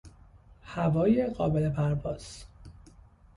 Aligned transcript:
هوای 0.63 1.27
قابل 1.27 1.69
پرواز 1.69 2.45